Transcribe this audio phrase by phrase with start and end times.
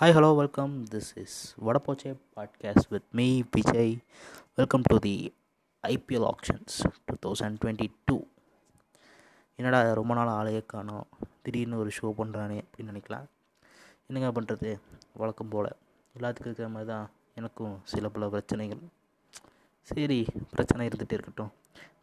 [0.00, 3.92] Hi hello welcome this is Vadapoche podcast with me Vijay
[4.54, 5.12] welcome to the
[5.82, 8.16] IPL auctions two thousand twenty two
[9.56, 11.06] என்னடா ரொம்ப நாள் ஆளையே காணோம்.
[11.42, 13.26] திடீர்னு ஒரு ஷோ பண்ணுறானே அப்படின்னு நினைக்கலாம்.
[14.06, 14.78] என்னங்க பண்ணுறது
[15.12, 15.70] வழக்கம் போல்.
[16.14, 18.82] எல்லாத்துக்கும் இருக்கிற மாதிரி தான் எனக்கும் சில பல பிரச்சனைகள்.
[19.82, 21.52] சரி பிரச்சனை இருந்துகிட்டே இருக்கட்டும்.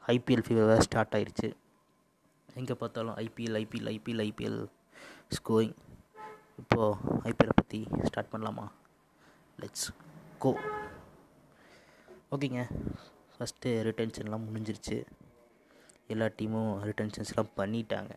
[0.08, 1.54] ஐபிஎல் ஃபீவர் ஸ்டார்ட் ஆயிடுச்சு
[2.56, 4.62] எங்கே பார்த்தாலும் ஐபிஎல் ஐபிஎல் ஐபிஎல் ஐபிஎல்
[5.38, 5.76] ஸ்கோயிங்
[6.62, 8.66] இப்போது ஐபிஎல்லை பற்றி ஸ்டார்ட் பண்ணலாமா?
[9.62, 9.88] லெட்ஸ்
[10.44, 10.52] கோ
[12.36, 12.62] ஓகேங்க
[13.36, 14.98] ஃபஸ்ட்டு ரிட்டன்ஷன்லாம் முடிஞ்சிருச்சு.
[16.14, 18.14] எல்லா டீமும் ரிட்டன்ஷன்ஸ்லாம் பண்ணிட்டாங்க.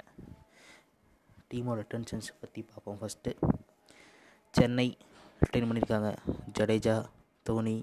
[1.50, 3.32] டீமோட ரிட்டன்ஷன்ஸ் பற்றி பார்ப்போம் ஃபஸ்ட்டு
[4.54, 4.88] சென்னை
[5.42, 6.10] ரிட்டைன் பண்ணியிருக்காங்க
[6.58, 6.96] ஜடேஜா
[7.48, 7.76] தோனி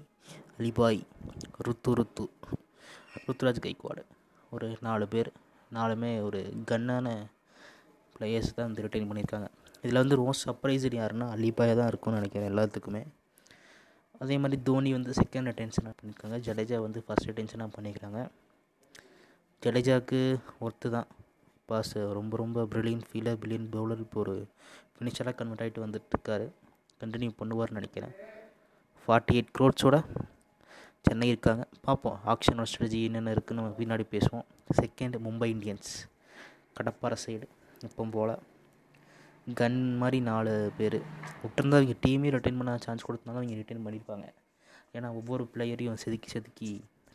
[0.58, 1.00] அலிபாய்
[1.66, 2.24] ருத்து ருத்து.
[3.26, 4.02] ருத்துராஜ் கைக்வாடு.
[4.54, 5.30] ஒரு நாலு பேர்.
[5.76, 7.08] நாலுமே ஒரு கன்னான
[8.14, 9.48] பிளேயர்ஸ் தான் வந்து ரிட்டைன் பண்ணியிருக்காங்க
[9.84, 13.02] இதில் வந்து ரோஸ் சர்ப்ரைஸ்டு யாருன்னா அலிபாய் தான் இருக்கும்னு நினைக்கிறேன் எல்லாத்துக்குமே.
[14.22, 16.36] அதே மாதிரி தோனி வந்து செகண்ட் அட்டென்ஷனாக பண்ணியிருக்காங்க.
[16.46, 18.20] ஜடேஜா வந்து ஃபஸ்ட் அட்டென்ஷனாக பண்ணிக்கிறாங்க
[19.64, 20.20] ஜடேஜாவுக்கு
[20.66, 21.08] ஒர்த்து தான்.
[21.70, 24.34] பாஸ் ரொம்ப ரொம்ப ப்ரில்லியன் ஃபீலர் பில்லியன் பவுலர் இப்போ ஒரு
[24.94, 26.46] ஃபினிஷராக கன்வெர்ட் ஆகிட்டு வந்துட்டுருக்காரு.
[27.02, 28.14] கண்டினியூ பண்ணுவார்னு நினைக்கிறேன்.
[29.04, 29.98] ஃபார்ட்டி எயிட் க்ரோட்ஸோட
[31.06, 31.62] சென்னை இருக்காங்க.
[31.86, 34.46] பார்ப்போம் ஆக்ஷனோட ஸ்ட்ராட்டஜி என்னென்ன இருக்குன்னு நம்ம பின்னாடி பேசுவோம்.
[34.80, 35.92] செகண்ட் மும்பை இந்தியன்ஸ்
[36.78, 37.46] கடப்பாறை சைடு
[37.88, 38.34] இப்போ போல்.
[39.46, 40.96] கன் மாதிரி நாலு பேர்.
[41.42, 44.26] விட்டுருந்தா அவங்க டீமே ரிட்டைன் பண்ண சான்ஸ் கொடுத்தாங்க அவங்க ரிட்டைன் பண்ணியிருப்பாங்க
[44.96, 46.70] ஏன்னா ஒவ்வொரு பிளேயரையும் செதுக்கி செதுக்கி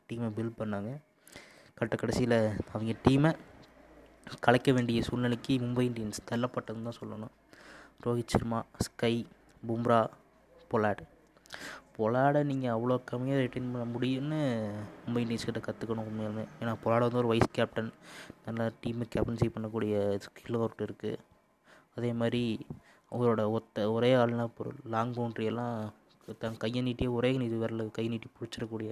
[0.09, 0.89] டீமை பில்ட் பண்ணாங்க.
[1.79, 2.37] கட்ட கடைசியில்
[2.73, 3.31] அவங்க டீமை
[4.45, 7.33] கலைக்க வேண்டிய சூழ்நிலைக்கு மும்பை இந்தியன்ஸ் தள்ளப்பட்டதுன்னு தான் சொல்லணும்.
[8.05, 9.13] Rohit Sharma SKY
[9.67, 9.99] Bumrah
[10.71, 11.03] Pollard.
[11.97, 14.41] பொலாடை நீங்கள் அவ்வளோ கம்மியாக ரிட்டைன் பண்ண முடியும்னு
[15.05, 16.45] மும்பை இந்தியன்ஸ் கிட்ட கற்றுக்கணும் உண்மையாலுமே.
[16.61, 17.91] ஏன்னா பொலாடை வந்து ஒரு வைஸ் கேப்டன்
[18.45, 21.15] நல்லா டீமை கேப்டன்சி பண்ணக்கூடிய ஸ்கில் ஒர்க் இருக்குது
[21.97, 22.43] அதே மாதிரி
[23.11, 24.79] அவரோட ஒத்த ஒரே ஆள்னா பொருள்.
[24.93, 25.75] லாங் பவுண்ட்ரி எல்லாம்
[26.41, 28.91] தன் கையை நீட்டியே ஒரே இது விரல கை நீட்டி பிடிச்சிடக்கூடிய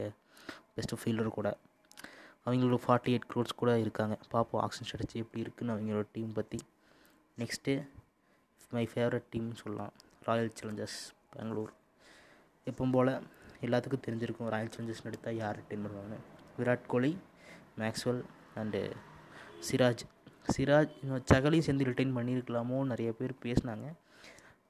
[0.76, 1.50] பெஸ்ட்டு ஃபீல்டர் கூட.
[2.46, 4.16] அவங்களோட ஃபார்ட்டி எயிட் க்ரோட்ஸ் கூட இருக்காங்க.
[4.34, 6.60] பார்ப்போம் ஆக்ஷன் ஸ்ட்ராட்டஜி எப்படி இருக்குன்னு அவங்களோட டீம் பற்றி
[7.42, 7.74] நெக்ஸ்ட்டு
[8.76, 9.94] மை ஃபேவரட் டீம்னு சொல்லலாம்.
[10.28, 11.00] ராயல் சேலஞ்சர்ஸ்
[11.34, 11.72] பெங்களூர்
[12.70, 13.14] எப்பவும் போல்
[13.66, 16.16] எல்லாத்துக்கும் தெரிஞ்சிருக்கும் ராயல் சேலஞ்சர்ஸ் எடுத்தால் யார் டீம் பண்ணுவாங்க?
[16.58, 17.12] விராட் கோலி
[17.82, 18.22] மேக்ஸ்வெல்
[18.62, 18.82] அண்டு
[19.68, 20.04] சிராஜ்
[20.54, 20.94] சிராஜ்
[21.32, 23.88] சகலையும் சேர்ந்து ரிட்டைன் பண்ணியிருக்கலாமோ நிறைய பேர் பேசினாங்க.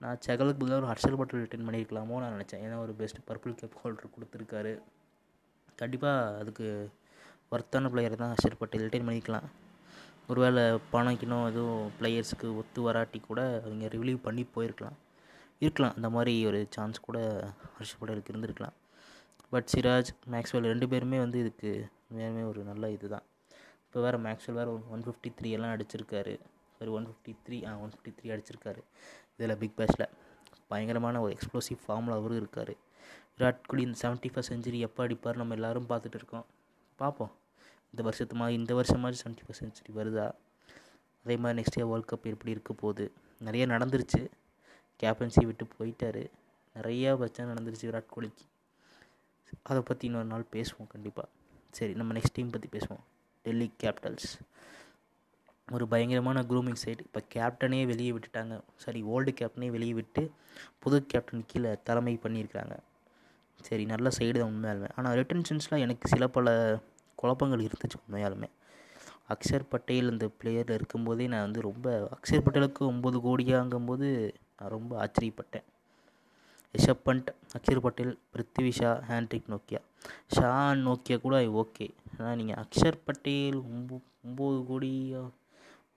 [0.04, 2.64] நான் சகலுக்கு பதிலாக ஒரு ஹர்ஷல் பட்டல் ரிட்டைன் பண்ணியிருக்கலாமோ நான் நினச்சேன்.
[2.66, 4.74] ஏன்னா ஒரு பெஸ்ட் பர்பிள் கேப் ஹோல்டர் கொடுத்துருக்காரு.
[5.82, 6.68] கண்டிப்பாக அதுக்கு
[7.56, 9.48] ஒர்த்தான பிளேயர் தான் ஹர்ஷல் பட்டேல் ரிட்டைன் பண்ணிக்கலாம்.
[10.32, 10.64] ஒருவேளை
[10.94, 14.98] பணம் கிணம் எதுவும் பிளேயர்ஸுக்கு ஒத்து வராட்டி கூட அவங்க ரிலீவ் பண்ணி போயிருக்கலாம்.
[15.64, 15.96] இருக்கலாம்.
[15.98, 17.20] அந்த மாதிரி ஒரு சான்ஸ் கூட
[17.78, 18.76] ஹர்ஷல் பட்டேலுக்கு இருந்திருக்கலாம்.
[19.54, 21.72] பட் சிராஜ் மேக்ஸ்வெல் ரெண்டு பேருமே வந்து இதுக்கு
[22.08, 23.26] உண்மையாலுமே ஒரு நல்ல இது தான்
[23.96, 26.40] இப்போ வேறு மேக்ஸ்வெல் வேறு ஒன் ஃபிஃப்டி த்ரீ எல்லாம் அடிச்சிருக்காரு.
[26.82, 28.82] ஒரு ஒன் ஃபிஃப்டி த்ரீ ஆ ஒன் ஃபிஃப்டி த்ரீ அடிச்சிருக்காரு.
[29.36, 30.04] இதில் பிக் பேஷில்
[30.68, 32.74] பயங்கரமான ஒரு எக்ஸ்ப்ளோசிவ் ஃபார்மில் அவரும் இருக்கார்.
[33.38, 36.46] விராட் கோலி இந்த செவன்ட்டி ஃபஸ்ட் செஞ்சுரி எப்போ அடிப்பார் நம்ம எல்லோரும் பார்த்துட்டு இருக்கோம்.
[36.96, 37.32] பார்ப்போம்.
[37.92, 40.28] இந்த வருஷத்து மாதிரி இந்த வருஷம் மாதிரி செவன்ட்டி ஃபஸ்ட் செஞ்சுரி வருதா?
[41.26, 43.12] அதே மாதிரி நெக்ஸ்ட் இயர் வேர்ல்ட் கப் எப்படி இருக்க போகுது?
[43.42, 44.24] நிறைய நடந்துருச்சு.
[45.04, 46.24] கேப்டன்சி விட்டு போயிட்டார்.
[46.76, 48.48] நிறையா பிரச்சனை நடந்துருச்சு விராட் கோலிக்கு.
[49.64, 51.30] அதை பற்றி இன்னொரு நாள் பேசுவோம் கண்டிப்பாக
[51.72, 53.04] சரி நம்ம நெக்ஸ்ட் டீம் பற்றி பேசுவோம்.
[53.46, 54.30] டெல்லி கேபிட்டல்ஸ்
[55.68, 58.56] ஒரு பயங்கரமான க்ரூமிங் சைடு இப்போ கேப்டனே வெளியே விட்டுட்டாங்க.
[58.84, 60.24] சாரி ஓல்டு கேப்டனே வெளியே விட்டு
[60.84, 62.76] புது கேப்டன் கீழே தலைமை பண்ணியிருக்கிறாங்க.
[63.68, 64.90] சரி நல்ல சைடு தான் உண்மையாலுமே.
[64.98, 66.54] ஆனால் ரிட்டன்ஷன்ஸ்லாம் எனக்கு சில பல
[67.22, 68.50] குழப்பங்கள் இருந்துச்சு உண்மையாலுமே.
[69.34, 74.10] அக்ஷர் பட்டேல் அந்த பிளேயரில் இருக்கும்போதே நான் வந்து ரொம்ப அக்ஷர் பட்டேலுக்கு ஒம்பது கோடியாங்கும்போது
[74.58, 75.66] நான் ரொம்ப ஆச்சரியப்பட்டேன்.
[76.76, 79.82] ரிஷப் பண்ட் அக்ஷர் பட்டேல் பிருத்திவி ஷா ஹேண்ட்ரிக் நோக்கியா?
[80.36, 80.50] ஷா
[80.86, 81.88] நோக்கியா கூட ஓகே.
[82.18, 83.98] ஆனால் நீங்கள் அக்ஷர் பட்டேல் ஒம்போ
[84.28, 84.92] ஒம்பது கோடி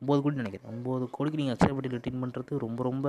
[0.02, 0.68] ஒம்பது கோடி நினைக்கிறேன்.
[0.72, 3.08] ஒம்பது கோடிக்கு நீங்கள் அக்ஷர் பட்டேல் ரிட்டைன் பண்ணுறது ரொம்ப ரொம்ப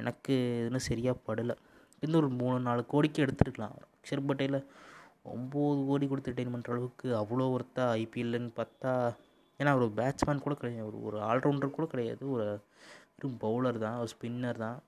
[0.00, 1.54] எனக்கு இதுன்னு சரியாக படலை.
[2.04, 3.74] இன்னும் ஒரு மூணு நாலு கோடிக்கு எடுத்துருக்கலாம்.
[3.96, 4.60] அக்ஷர் பட்டேலை
[5.32, 8.92] ஒம்பது கோடி கொடுத்து ரிட்டைன் பண்ணுற அளவுக்கு அவ்வளோ ஒருத்தா ஐபிஎல்லுன்னு பார்த்தா
[9.60, 10.86] ஏன்னா ஒரு பேட்ஸ்மேன் கூட கிடையாது.
[10.90, 12.22] ஒரு ஒரு ஆல்ரவுண்டர் கூட கிடையாது.
[12.34, 12.46] ஒரு
[13.14, 13.98] வெறும் பவுலர் தான்.
[14.02, 14.78] ஒரு ஸ்பின்னர் தான்.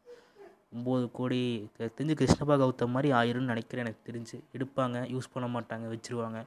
[0.76, 1.40] ஒம்பது கோடி
[1.78, 4.36] தெரிஞ்சு கிருஷ்ணபா கௌதம் மாதிரி ஆயிரும்னு நினைக்கிறேன் எனக்கு தெரிஞ்சு.
[4.56, 6.40] எடுப்பாங்க யூஸ் பண்ண மாட்டாங்க வச்சுருவாங்க.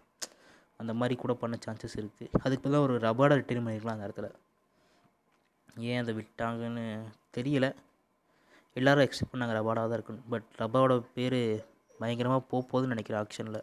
[0.82, 4.30] அந்த மாதிரி கூட பண்ண சான்சஸ் இருக்குது அதுக்கு பதிலாக ஒரு ரபார்டை ரிட்டைன் பண்ணிக்கலாம் அந்த இடத்துல.
[5.92, 6.86] ஏன் அதை விட்டாங்கன்னு
[7.38, 7.70] தெரியலை.
[8.80, 10.26] எல்லோரும் எக்ஸ்பெக்ட் பண்ணாங்க ரபாடாக தான் இருக்கணும்.
[10.34, 11.40] பட் ரபாவோட பேர்
[12.00, 13.62] பயங்கரமாக போக போகுதுன்னு நினைக்கிறேன் ஆக்ஷனில்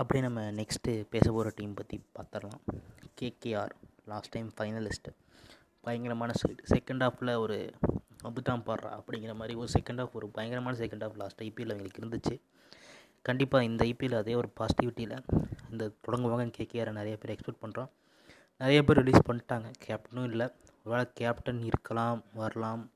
[0.00, 2.62] அப்படியே நம்ம நெக்ஸ்ட்டு பேச போகிற டீம் பற்றி பார்த்துடலாம்
[3.20, 3.72] கேகேஆர்
[4.10, 5.12] லாஸ்ட் டைம் ஃபைனலிஸ்ட்டு
[5.80, 7.70] பயங்கரமான சைடு செகண்ட் ஹாஃபில் ஒரு
[8.24, 12.40] அபுதான் பாடுறா அப்படிங்கிற மாதிரி ஒரு செகண்ட் ஹாஃப் ஒரு பயங்கரமான செகண்ட் ஹாஃப் லாஸ்ட் ஐபிஎல் அவங்களுக்கு இருந்துச்சு.
[13.22, 15.22] கண்டிப்பாக இந்த ஐபிஎல் அதே ஒரு பாசிட்டிவிட்டியில்
[15.70, 17.88] இந்த தொடங்குவாங்க கேகேஆரை நிறைய பேர் எக்ஸ்பெக்ட் பண்ணுறோம்
[18.58, 19.72] நிறைய பேர் ரிலீஸ் பண்ணிட்டாங்க.
[19.86, 20.48] கேப்டனும் இல்லை.
[20.84, 22.90] ஒருவேளை கேப்டன் இருக்கலாம் வரலாம்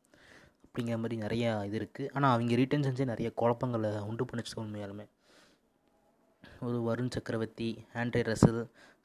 [0.66, 5.06] அப்படிங்கிற மாதிரி நிறையா இது இருக்குது ஆனால் அவங்க ரிட்டர்ன் செஞ்சே நிறைய குழப்பங்களை உண்டு பண்ணிச்சு உண்மையாலுமே.
[6.60, 8.60] ஒரு Varun Chakravarthy Andre Russell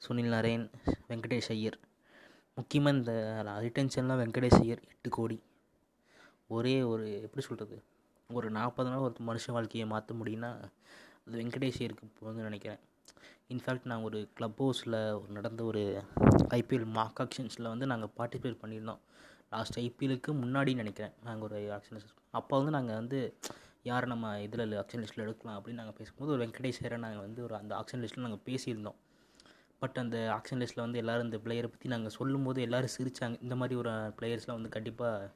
[0.08, 0.70] Sunil Narine
[1.08, 1.78] Venkatesh Iyer
[2.56, 3.12] முக்கியமாக இந்த
[3.64, 5.36] ரிட்டன்ஷன்லாம் வெங்கடேஷ் ஐயர் எட்டு கோடி.
[6.56, 7.76] ஒரே ஒரு எப்படி சொல்கிறது
[8.30, 10.50] ஒரு நாற்பது நாள் ஒரு மனுஷன் வாழ்க்கையை மாற்ற முடியும்னா
[11.24, 12.80] அது வெங்கடேஷ் ஐயருக்கு போகுதுன்னு நினைக்கிறேன்
[13.52, 14.98] இன்ஃபேக்ட் நான் ஒரு க்ளப் ஹவுஸில்
[15.36, 15.82] நடந்த ஒரு
[16.58, 19.00] ஐபிஎல் மார்க் ஆக்ஷன்ஸில் வந்து நாங்கள் பார்ட்டிசிபேட் பண்ணியிருந்தோம்.
[19.54, 21.14] லாஸ்ட் ஐபிஎலுக்கு முன்னாடி நினைக்கிறேன்.
[21.24, 22.04] நாங்கள் ஒரு ஆக்ஷன்
[22.38, 23.20] அப்போ வந்து நாங்கள் வந்து
[23.90, 27.54] யார் நம்ம இதில் ஆக்ஷன் லிஸ்ட்டில் எடுக்கலாம் அப்படின்னு நாங்கள் பேசும்போது ஒரு வெங்கடேஷ் ஐயரை நாங்கள் வந்து ஒரு
[27.60, 28.98] அந்த ஆக்ஷன் லிஸ்ட்டில் நாங்கள் பேசியிருந்தோம்.
[29.82, 33.54] பட் அந்த ஆக்ஷன் லிஸ்ட்டில் வந்து எல்லோரும் இந்த பிளேயரை பற்றி நாங்கள் சொல்லும் போது எல்லோரும் சிரித்தாங்க இந்த
[33.60, 35.30] மாதிரி ஒரு பிளேயர்ஸ்லாம் வந்து கண்டிப்பாக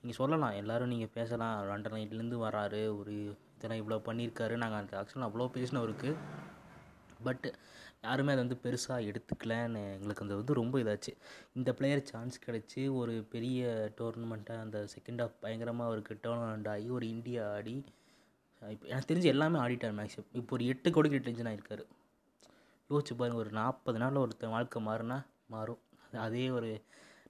[0.00, 0.54] நீங்கள் சொல்லலாம்.
[0.60, 1.56] எல்லோரும் நீங்கள் பேசலாம்.
[1.70, 2.82] ரெண்டரை இதுலேருந்து வராரு.
[3.00, 3.14] ஒரு
[3.56, 4.54] இதெல்லாம் இவ்வளோ பண்ணியிருக்காரு.
[4.62, 6.10] நாங்கள் அந்த ஆக்ஷனில் அவ்வளோ பேசினவருக்கு.
[7.26, 7.46] பட்
[8.06, 11.12] யாருமே அதை வந்து பெருசாக எடுத்துக்கலன்னு எங்களுக்கு அந்த வந்து ரொம்ப இதாச்சு.
[11.58, 13.60] இந்த பிளேயர் சான்ஸ் கிடச்சி ஒரு பெரிய
[13.98, 17.76] டோர்னமெண்ட்டாக அந்த செகண்ட் ஆஃப் பயங்கரமாக அவருக்கு டோர்னமெண்ட் ஆகி ஒரு இந்தியா ஆடி
[18.62, 21.84] இப்போ எனக்கு தெரிஞ்சு எல்லாமே ஆடிட்டார் மேக்ஸிமம் இப்போ ஒரு எட்டு கோடிக்கு டென்ஷன் ஆகிருக்காரு
[22.90, 25.16] யோசிச்சு பாருங்கள் ஒரு நாற்பது நாளில் ஒருத்தன் வாழ்க்கை மாறினா
[25.46, 25.80] மாறும்.
[26.26, 26.70] அதே ஒரு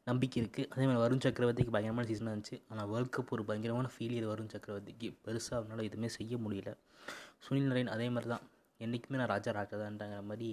[0.04, 2.56] நம்பிக்கை இருக்குது அதே மாதிரி வருண் சக்கரவர்த்திக்கு பயங்கரமான சீசனாக இருந்துச்சு.
[2.70, 5.08] ஆனால் வேர்ல்ட் கப் ஒரு பயங்கரமான ஃபீலியர் வருண் சக்கரவர்த்திக்கு.
[5.24, 6.70] பெருசாக அவனால் எதுவுமே செய்ய முடியல.
[7.46, 8.44] சுனில் நரேன் அதே மாதிரி தான்.
[8.80, 9.76] என்றைக்குமே நான் ராஜா ராஜா
[10.30, 10.48] மாதிரி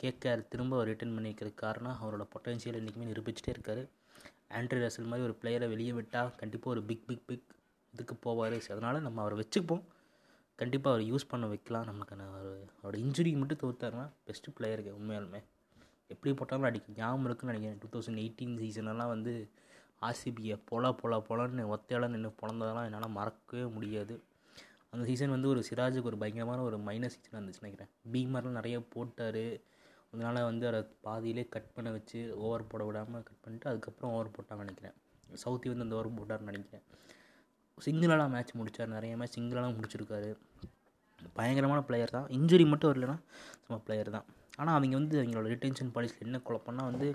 [0.00, 0.42] கேட்கார்.
[0.52, 3.82] திரும்ப அவர் ரிட்டர்ன் பண்ணிக்கிறதுக்கு காரணம் அவரோட பொட்டன்ஷியல் என்றைக்குமே நிரூபிச்சிட்டே இருக்கார்.
[4.58, 7.48] ஆண்ட்ரி ரசல் மாதிரி ஒரு பிளேயரை வெளியே விட்டால் கண்டிப்பாக ஒரு பிக் பிக் பிக்
[7.94, 8.56] இதுக்கு போவார்.
[8.74, 9.84] அதனால் நம்ம அவரை வச்சுப்போம்.
[10.60, 11.86] கண்டிப்பாக அவர் யூஸ் பண்ண வைக்கலாம்.
[11.90, 15.40] நமக்கான ஒரு அவரோட இன்ஜுரி மட்டும் தோற்றாருன்னா பெஸ்ட்டு பிளேயருக்கு உண்மையாலுமே.
[16.08, 17.80] எப்படி போட்டாலும் அடிக்க ஞாபகம் இருக்குன்னு நினைக்கிறேன்.
[17.82, 19.48] டூ தௌசண்ட் எயிட்டீன் சீசனெல்லாம் வந்து
[20.02, 24.22] ஆர்சிபியை பொல பொல பொலன்னு ஒத்தையால நின்று பிறந்ததெல்லாம் என்னால் மறக்கவே முடியாது.
[24.90, 27.90] அந்த சீசன் வந்து ஒரு சிராஜுக்கு ஒரு பயங்கரமான ஒரு மைனஸ் சீசனாக இருந்துச்சு நினைக்கிறேன்.
[28.12, 29.60] பீமர்லாம் நிறைய போட்டார்.
[30.12, 34.56] அதனால் வந்து அதை பாதியிலே கட் பண்ண வச்சு ஓவர் போட விடாமல் கட் பண்ணிட்டு அதுக்கப்புறம் ஓவர் போட்டான்னு
[34.56, 34.94] நினைக்கிறேன்.
[35.44, 36.84] சவுத்தி வந்து அந்த ஓவர் போட்டார்னு நினைக்கிறேன்.
[37.84, 40.30] சிங்கிளாலாம் மேட்ச் முடித்தார் நிறைய மேட்ச் சிங்கிளாலாம் முடிச்சிருக்காரு.
[41.38, 42.28] பயங்கரமான பிளேயர் தான்.
[42.38, 43.16] இன்ஜுரி மட்டும் வரலன்னா
[43.64, 44.26] சும்மா பிளேயர் தான்.
[44.60, 47.08] ஆனால் அவங்க வந்து அவங்களோட ரிட்டென்ஷன் பாலிசியில் என்ன குழப்பம்னா வந்து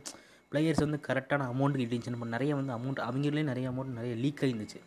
[0.52, 4.80] பிளேயர்ஸ் வந்து கரெக்டான அமௌண்ட்டுக்கு ரிட்டென்ஷன் பண்ண நிறைய வந்து அமௌண்ட் அவங்களே நிறைய அமௌண்ட் நிறைய லீக் ஆகிருந்துச்சு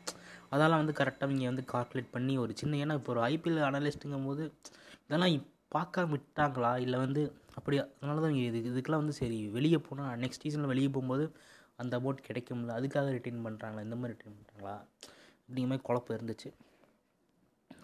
[0.54, 4.44] அதெல்லாம் வந்து கரெக்டாக அவங்க வந்து கால்குலேட் பண்ணி ஒரு சின்ன ஏன்னா இப்போ ஒரு ஐபிஎல் அனலிஸ்ட்டுங்கும் போது
[5.06, 5.34] இதெல்லாம்
[5.74, 6.70] பார்க்காம விட்டாங்களா?
[6.84, 7.22] இல்லை வந்து
[7.58, 7.82] அப்படியா?
[7.98, 11.24] அதனால தான் இது இதுக்கெல்லாம் வந்து சரி வெளியே போனால் நெக்ஸ்ட் சீசனில் வெளியே போகும்போது
[11.82, 12.76] அந்த அமௌண்ட் கிடைக்கும்ல.
[12.78, 14.74] அதுக்காக ரிட்டைன் பண்ணுறாங்களா இந்த மாதிரி ரிட்டைன் பண்ணுறாங்களா
[15.40, 16.50] அப்படிங்கிற மாதிரி குழப்பம் இருந்துச்சு.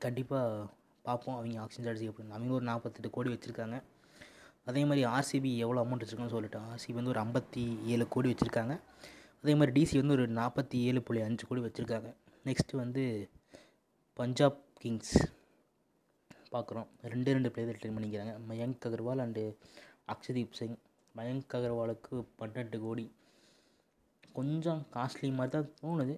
[0.04, 0.68] கண்டிப்பாக
[1.06, 3.82] பார்ப்போம் அவங்க ஆக்ஷன் சார்ஜ் அப்படின்னு அவங்க ஒரு நாற்பத்தெட்டு கோடி வச்சுருக்காங்க.
[4.64, 7.62] அதே மாதிரி ஆர்சிபி எவ்வளோ அமௌண்ட் வச்சுருக்காங்கன்னு சொல்லிட்டு ஆர்சிபி வந்து ஒரு ஐம்பத்தி
[7.92, 8.74] ஏழு கோடி வச்சுருக்காங்க.
[9.42, 12.10] அதே மாதிரி டிசி வந்து ஒரு நாற்பத்தி ஏழு புள்ளி அஞ்சு கோடி வச்சுருக்காங்க.
[12.44, 13.30] நெக்ஸ்ட்டு வந்து
[14.18, 15.14] பஞ்சாப் கிங்ஸ்
[16.52, 16.88] பார்க்குறோம்.
[17.02, 18.32] ரெண்டு ரெண்டு பிளேயர் ட்ரெயின் பண்ணிக்கிறாங்க.
[18.50, 19.44] மயங்க் அகர்வால் அண்டு
[20.14, 20.78] அக்ஷதீப் சிங்.
[21.16, 23.06] மயங்க் அகர்வாலுக்கு பன்னெண்டு கோடி.
[24.38, 26.14] கொஞ்சம் காஸ்ட்லி மாதிரி தான் தோணுது.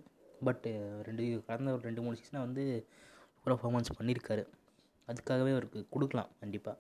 [0.47, 0.71] பட்டு
[1.07, 2.65] ரெண்டு கடந்த ஒரு ரெண்டு மூணு சீசனாக வந்து
[3.47, 4.45] பர்ஃபார்மன்ஸ் பண்ணியிருக்காரு
[5.09, 6.79] அதுக்காகவே அவருக்கு கொடுக்கலாம் கண்டிப்பாக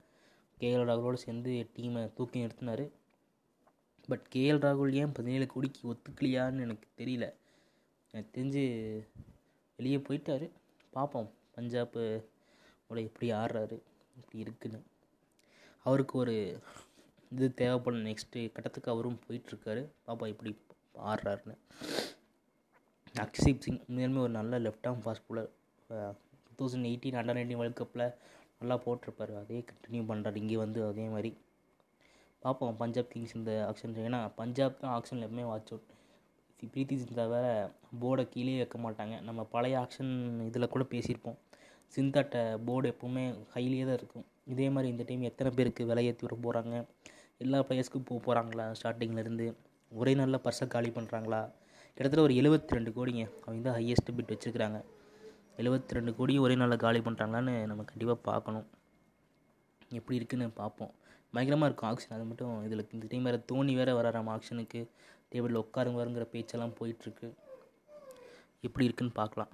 [0.60, 2.90] கேஎல் ராகுலோடு சேர்ந்து டீமை தூக்கி நிறுத்தினார்.
[4.08, 7.32] பட் கேஎல் ராகுல் ஏன் பதினேழு கோடிக்கு ஒத்துக்கலையான்னு எனக்கு தெரியல.
[8.10, 8.64] எனக்கு தெரிஞ்சு
[9.76, 10.50] வெளியே போயிட்டார்.
[10.90, 12.24] பார்ப்போம் பஞ்சாப்பு
[12.86, 13.76] உடைய எப்படி ஆடுறாரு
[14.16, 14.82] இப்படி இருக்குன்னு.
[15.84, 16.58] அவருக்கு ஒரு
[17.30, 19.82] இது தேவைப்படும் நெக்ஸ்ட்டு கட்டத்துக்கு அவரும் போயிட்டுருக்காரு.
[20.06, 20.58] பாப்பா இப்படி
[20.98, 21.56] ஆடுறாருன்னு.
[23.18, 26.14] அக்ஷீப் சிங் உண்மையாலுமே ஒரு நல்ல left arm fast bowler
[26.58, 28.06] thousand eighteen under nineteen world கப்பில்
[28.60, 29.32] நல்லா போட்டிருப்பார்.
[29.42, 31.32] அதே கண்டினியூ பண்ணுறாரு இங்கே வந்து அதே மாதிரி.
[32.44, 32.76] பார்ப்போம்.
[32.82, 35.90] பஞ்சாப் கிங்ஸ் இந்த ஆக்ஷன் ஏன்னா பஞ்சாப் தான் ஆக்ஷனில் எப்பவுமே வாட்ச் அவுட்
[36.74, 37.50] பிரீத்தி சிந்தா வேறு
[38.02, 39.14] போர்டை கீழே வைக்க மாட்டாங்க.
[39.28, 40.12] நம்ம பழைய ஆக்ஷன்
[40.48, 41.38] இதில் கூட பேசியிருப்போம்.
[41.94, 44.26] சிந்தாட்ட போர்டு எப்போவுமே ஹைலியே தான் இருக்கும்.
[44.52, 46.74] இதே மாதிரி இந்த டைம் எத்தனை பேருக்கு விலையேற்றி விட போகிறாங்க
[47.44, 49.46] எல்லா பிளேயர்ஸ்க்கும் போக போகிறாங்களா ஸ்டார்டிங்லேருந்து
[50.00, 51.40] ஒரே நல்ல பர்ஸை காலி பண்ணுறாங்களா
[51.96, 53.24] கிட்டத்தட்ட ஒரு எழுபத்தி ரெண்டு கோடிங்க.
[53.44, 54.78] அவங்க தான் ஹையஸ்ட் பிட் வச்சுருக்கிறாங்க.
[55.62, 58.66] எழுபத்தி ரெண்டு கோடியும் ஒரே நாளில் காலி பண்ணுறாங்களான்னு நம்ம கண்டிப்பாக பார்க்கணும்.
[59.98, 60.92] எப்படி இருக்குன்னு பார்ப்போம்.
[61.34, 64.80] பயங்கரமாக இருக்கும் ஆக்ஷன் அது மட்டும் இதில் இந்த டைம் வேறு தோனி வேறு வராராம் ஆக்ஷனுக்கு
[65.32, 67.28] டேபிளில் உட்காருவாருங்கிற பேச்செல்லாம் போயிட்டுருக்கு.
[68.66, 69.52] எப்படி இருக்குன்னு பார்க்கலாம்.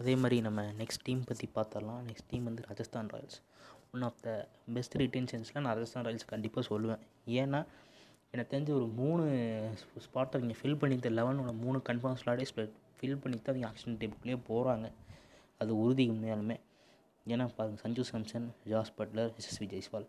[0.00, 3.38] அதே மாதிரி நம்ம நெக்ஸ்ட் டீம் பற்றி பார்த்தரலாம் நெக்ஸ்ட் டீம் வந்து Rajasthan Royals.
[3.94, 4.30] One of the
[4.74, 7.02] best ரிட்டென்ஷன்ஸில் நான் ராஜஸ்தான் ராயல்ஸ் கண்டிப்பாக சொல்லுவேன்.
[7.40, 7.60] ஏன்னா
[8.32, 9.24] எனக்கு தெரிஞ்ச ஒரு மூணு
[10.04, 12.46] ஸ்பாட்டை நீங்கள் ஃபில் பண்ணி இந்த லெவனோட மூணு கன்ஃபார்ம் ஸ்லாட்டே
[13.00, 14.86] ஃபில் பண்ணி தான் அவங்க ஆக்ஷன் டேப்புக்குள்ளேயே போகிறாங்க
[15.60, 16.56] அது உறுதி உண்மையாலுமே.
[17.26, 20.06] ஏன்னா பாருங்கள் சஞ்சு சாம்சன் ஜாஸ் பட்லர் எஸ்எஸ்வி ஜெய்ஸ்வால்.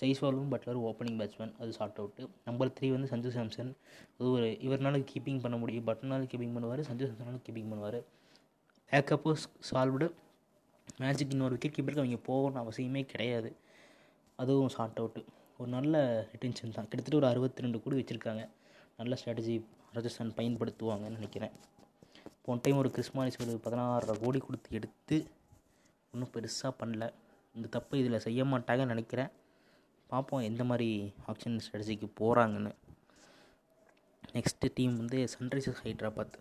[0.00, 3.70] ஜெய்ஸ்வாலும் பட்லர் ஓப்பனிங் பேட்ஸ்மேன் அது ஷார்ட் அவுட்டு நம்பர் த்ரீ வந்து சஞ்சு சாம்சன்.
[4.16, 5.86] அது ஒரு இவர்னால கீப்பிங் பண்ண முடியும்.
[5.88, 7.98] பட்னால கீப்பிங் பண்ணுவார் சஞ்சு சாம்சனால கீப்பிங் பண்ணுவார்.
[8.90, 9.30] பேக்கப்பு
[9.70, 10.08] சால்வ்டு
[11.02, 13.50] மேட்சுக்கு இன்னொரு விக்கெட் கீப்பருக்கு அவங்க போகணும்னு அவசியமே கிடையாது.
[14.38, 15.22] அதுவும் ஷார்ட் அவுட்டு
[15.58, 15.96] ஒரு நல்ல
[16.32, 16.88] ரிட்டென்ஷன் தான்.
[16.90, 18.44] கிட்டத்தட்ட ஒரு அறுபத்தி ரெண்டு கோடி வச்சுருக்காங்க.
[19.00, 19.54] நல்ல ஸ்ட்ராட்டஜி
[19.96, 21.54] ராஜஸ்தான் பயன்படுத்துவாங்கன்னு நினைக்கிறேன்.
[22.46, 25.16] போன டைம் ஒரு கிறிஸ்மானிஸ் ஒரு பதினாறரை கோடி கொடுத்து எடுத்து
[26.12, 27.04] ஒன்றும் பெருசாக பண்ணல.
[27.54, 29.30] இந்த தப்பு இதில் செய்ய மாட்டாங்கன்னு நினைக்கிறேன்.
[30.10, 30.88] பார்ப்போம் எந்த மாதிரி
[31.26, 32.72] ஆப்ஷன் ஸ்ட்ராட்டஜிக்கு போகிறாங்கன்னு
[34.32, 36.36] நெக்ஸ்ட்டு டீம் வந்து சன்ரைசர்ஸ் ஹைட்ராபாத்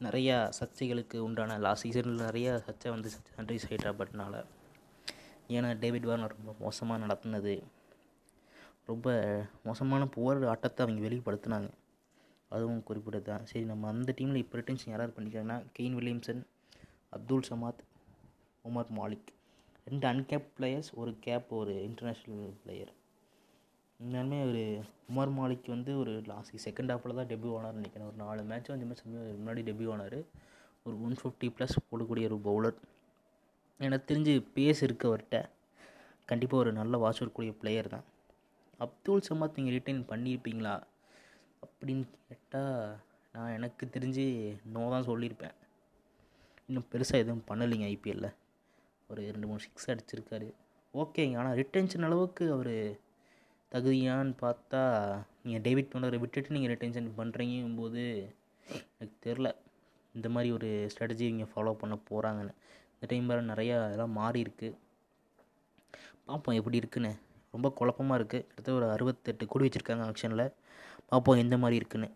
[0.00, 4.44] நிறையா சர்ச்சைகளுக்கு உண்டான லாஸ்ட் சீசனில் நிறையா சர்ச்சை வந்து சன்ரைஸ் ஹைட்ராபாத்னால
[5.48, 7.54] ஏன்னா டேவிட் வார்னர் ரொம்ப மோசமாக நடத்துனது.
[8.86, 9.08] ரொம்ப
[9.64, 11.70] மோசமான புவர் ஆட்டத்தை அவங்க வெளிப்படுத்தினாங்க.
[12.50, 16.42] அதுவும் குறிப்பிட்டது தான் சரி நம்ம அந்த டீமில் இப்போ ரிட்டன்ஷன் யாராவது பண்ணிக்கிறாங்கன்னா Kane Williamson
[17.08, 17.82] Abdul Samad
[18.64, 19.28] Umar Malik.
[19.84, 22.92] ரெண்டு அன்கேப் பிளேயர்ஸ் ஒரு கேப் ஒரு இன்டர்நேஷ்னல் பிளேயர்
[24.00, 24.62] உண்மையாலுமே ஒரு
[25.12, 28.08] உமர் மாலிக் வந்து ஒரு லாஸ்ட் செகண்ட் ஹாஃபில் தான் டெபியூ ஆனார் நினைக்கிறேன்.
[28.08, 28.86] ஒரு நாலு மேட்ச் வந்து
[29.40, 30.18] முன்னாடி டெபியூ ஆனார்.
[30.86, 32.78] ஒரு ஒன் ஃபிஃப்டி ப்ளஸ் போடக்கூடிய ஒரு பவுலர்
[33.80, 35.38] எனக்கு தெரிஞ்சு பேஸ் இருக்கு அவர்கிட்ட
[36.26, 38.06] கண்டிப்பாக ஒரு நல்ல வாட்ச் வரக்கூடிய பிளேயர் தான்.
[38.78, 40.74] அப்துல் சமாத் நீங்கள் ரிட்டைன் பண்ணியிருப்பீங்களா
[41.66, 42.74] அப்படின்னு கேட்டால்
[43.34, 44.24] நான் எனக்கு தெரிஞ்சு
[44.74, 45.56] நோ தான் சொல்லியிருப்பேன்.
[46.68, 48.36] இன்னும் பெருசாக எதுவும் பண்ணலைங்க ஐபிஎல்லில்
[49.10, 50.48] ஒரு ரெண்டு மூணு சிக்ஸ் அடிச்சிருக்காரு.
[50.94, 52.74] ஓகேங்க ஆனால் ரிட்டென்ஷன் அளவுக்கு அவர்
[53.72, 54.82] தகுதியான்னு பார்த்தா
[55.44, 58.02] நீங்கள் டேவிட் பண்ணரை விட்டுட்டு நீங்கள் ரிட்டென்ஷன் பண்ணுறீங்கும் போது
[58.94, 59.48] எனக்கு தெரில
[60.14, 62.54] இந்த மாதிரி ஒரு ஸ்ட்ராட்டஜி இவங்க ஃபாலோ பண்ண போகிறாங்கன்னு
[62.94, 64.78] இந்த டைம் வேறு நிறையா இதெல்லாம் மாறி இருக்குது
[66.28, 67.12] பார்ப்போம் எப்படி இருக்குன்னு.
[67.54, 70.44] ரொம்ப குழப்பமாக இருக்குது கிட்டத்தட்ட ஒரு அறுபத்தெட்டு கோடி வச்சுருக்காங்க ஆக்ஷனில்
[71.12, 72.08] பார்ப்போம் எந்த மாதிரி இருக்குன்னு.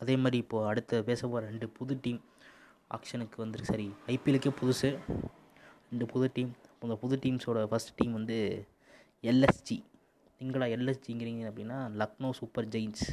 [0.00, 2.20] அதே மாதிரி இப்போது அடுத்த பேச போகிற ரெண்டு புது டீம்
[2.96, 4.90] ஆக்ஷனுக்கு வந்துருக்கு சரி ஐபிஎலுக்கே புதுசு.
[5.90, 6.52] ரெண்டு புது டீம்
[6.84, 8.36] அந்த புது டீம்ஸோட ஃபஸ்ட் டீம் வந்து
[9.30, 9.76] எல்எஸ்ஜி
[10.40, 13.04] நீங்களா எல்எஸ்ஜிங்கிறீங்க அப்படின்னா லக்னோ சூப்பர் ஜெயின்ஸ்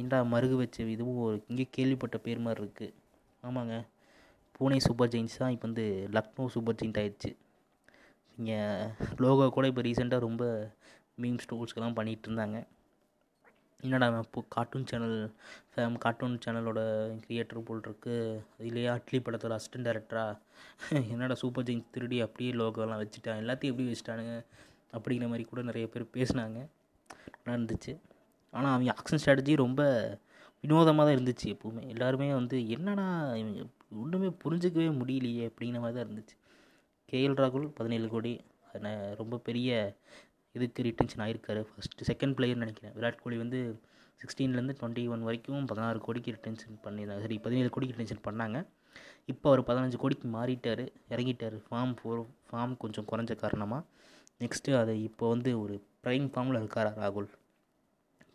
[0.00, 2.94] ஏண்டா மருகு வச்ச இதுவும் ஒரு இங்கே கேள்விப்பட்ட பேர் மாதிரி இருக்குது
[3.48, 3.74] ஆமாங்க.
[4.56, 5.84] பூனே சூப்பர் ஜெயின்ஸ் தான் இப்போ வந்து
[6.16, 7.30] லக்னோ சூப்பர் ஜெயின்ட் ஆயிடுச்சு.
[8.38, 8.58] இங்கே
[9.24, 10.44] லோகோ கூட இப்போ ரீசெண்டாக ரொம்ப
[11.22, 12.58] மீம் ஸ்டோர்ஸ்க்கெல்லாம் பண்ணிகிட்டு இருந்தாங்க.
[13.84, 15.16] என்னடா இப்போ கார்ட்டூன் சேனல்
[15.72, 16.80] ஃபேம் கார்ட்டூன் சேனலோட
[17.24, 18.14] கிரியேட்டர் போல் இருக்கு
[18.60, 20.24] இதுலேயே அட்லி படத்தோட அசிஸ்டன்ட் டேரக்டரா
[21.12, 23.40] என்னடா சூப்பர் ஜெயின் திருடி அப்படியே லோகோலாம் வச்சுட்டான்.
[23.42, 24.34] எல்லாத்தையும் எப்படி வச்சுட்டானுங்க?
[24.92, 26.58] அப்படிங்கிற மாதிரி கூட நிறைய பேர் பேசினாங்க.
[27.36, 27.92] நல்லா இருந்துச்சு.
[28.54, 29.82] ஆனால் அவங்க ஆக்ஷன் ஸ்ட்ராட்டஜி ரொம்ப
[30.64, 31.82] வினோதமாக தான் இருந்துச்சு எப்போவுமே.
[31.94, 33.06] எல்லாருமே வந்து என்னடா
[33.42, 33.62] இவங்க
[34.02, 36.36] ஒன்றுமே புரிஞ்சிக்கவே முடியலையே அப்படிங்கிற மாதிரி தான் இருந்துச்சு.
[37.08, 38.34] கேஎல் ராகுல் பதினேழு கோடி.
[39.20, 39.70] ரொம்ப பெரிய
[40.56, 41.62] இதுக்கு ரிட்டன்ஷன் ஆயிருக்காரு.
[41.70, 42.94] ஃபஸ்ட்டு செகண்ட் பிளேயர்னு நினைக்கிறேன்.
[42.98, 43.60] விராட் கோலி வந்து
[44.20, 47.22] சிக்ஸ்டீன்லேருந்து டுவெண்ட்டி ஒன் வரைக்கும் பதினாறு கோடிக்கு ரிட்டன்ஷன் பண்ணியிருந்தாங்க.
[47.26, 48.58] சரி பதினேழு கோடிக்கு ரிட்டென்ஷன் பண்ணாங்க.
[49.32, 50.84] இப்போ அவர் பதினஞ்சு கோடிக்கு மாறிட்டார்
[51.14, 51.56] இறங்கிட்டார்.
[51.66, 53.82] ஃபார்ம் ஃபோர் ஃபார்ம் கொஞ்சம் குறைஞ்ச காரணமாக
[54.42, 57.28] நெக்ஸ்ட்டு அதை இப்போ வந்து ஒரு ப்ரைம் ஃபார்மில் இருக்கார் ராகுல்?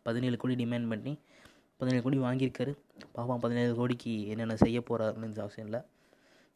[0.07, 1.13] பதினேழு கோடி டிமாண்ட் பண்ணி
[1.79, 2.71] பதினேழு கோடி வாங்கியிருக்காரு.
[3.15, 5.81] பாவம் பதினேழு கோடிக்கு என்னென்ன செய்ய போகிறாருன்னு அவசியம் இல்லை.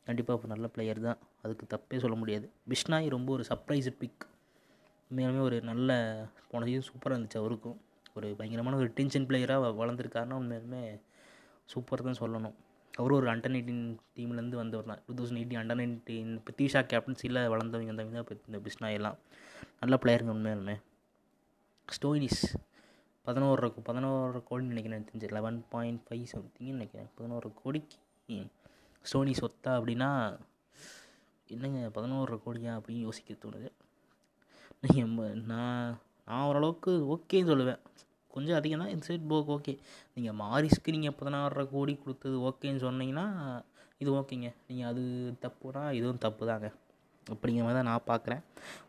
[0.08, 1.20] கண்டிப்பாக இப்போ நல்ல பிளேயர் தான்.
[1.44, 2.46] அதுக்கு தப்பே சொல்ல முடியாது.
[2.72, 4.24] பிஷ்னாய் ரொம்ப ஒரு சர்ப்ரைஸ் பிக்
[5.10, 5.90] உண்மையாலுமே ஒரு நல்ல
[6.52, 7.78] போன சீசன் சூப்பராக இருந்துச்சு அவருக்கும்.
[8.18, 10.84] ஒரு பயங்கரமான ஒரு டென்ஷன் பிளேயராக வளர்ந்துருக்காருன்னா உண்மையாலுமே
[11.74, 12.56] சூப்பர் தான் சொல்லணும்.
[13.00, 15.02] அவரும் ஒரு அண்டர் நைன்டீன் டீம்லேருந்து வந்தவர் தான்.
[15.06, 19.18] Two thousand eighteen under nineteen Prithisha கேப்டன்சியில் வளர்ந்தவங்க வந்தவங்க தான் இந்த பிஸ்னாயெல்லாம்
[19.82, 20.76] நல்ல பிளேயருங்க உண்மையாலுமே.
[21.96, 22.44] ஸ்டோயினிஸ்
[23.28, 25.30] பதினோரு பதினோரு கோடி நினைக்கிறேன் எனக்கு தெரிஞ்சு.
[25.38, 27.10] லெவன் பாயிண்ட் ஃபைவ் சம்திங்னு நினைக்கிறேன்.
[27.18, 27.98] பதினோரு கோடிக்கு
[29.06, 30.10] ஸ்டோனி சொத்தா அப்படின்னா
[31.54, 33.70] என்னங்க பதினோரு கோடியா அப்படின்னு யோசிக்க தோணுது.
[34.84, 35.90] நீங்கள் நான்
[36.28, 37.82] நான் ஓரளவுக்கு ஓகேன்னு சொல்லுவேன்.
[38.34, 39.74] கொஞ்சம் அதிகம் தான் இந்த சைட் போக் ஓகே
[40.16, 43.26] நீங்கள் மாரிஸ்க்கு நீங்கள் பதினாறரை கோடி கொடுத்தது ஓகேன்னு சொன்னீங்கன்னா
[44.02, 45.04] இது ஓகேங்க நீங்கள் அது
[45.44, 46.68] தப்புனா இதுவும் தப்பு தாங்க
[47.34, 48.42] அப்படிங்கிற மாதிரி தான் நான் பார்க்குறேன்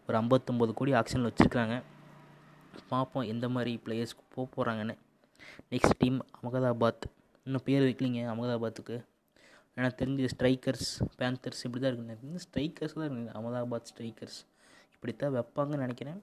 [0.07, 1.77] ஒரு ஐம்பத்தொம்போது கோடி ஆக்ஷனில் வச்சுருக்காங்க.
[2.93, 4.97] பார்ப்போம் எந்த மாதிரி பிளேயர்ஸ்க்கு போக போகிறாங்கன்னு
[5.73, 7.05] நெக்ஸ்ட் டீம் அகமதாபாத்.
[7.47, 8.97] இன்னும் பேர் வைக்கலிங்க அகமதாபாத்துக்கு.
[9.79, 13.33] எனக்கு தெரிஞ்சு ஸ்ட்ரைக்கர்ஸ் பேந்தர்ஸ் இப்படி தான் இருக்குங்க ஸ்ட்ரைக்கர்ஸ் தான் இருக்குங்க.
[13.39, 14.41] அகமதாபாத் ஸ்ட்ரைக்கர்ஸ்
[15.05, 16.21] இப்படித்தான் வைப்பாங்கன்னு நினைக்கிறேன்.